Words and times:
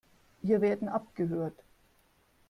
Wir 0.41 0.61
werden 0.61 0.87
abgehört. 0.89 1.63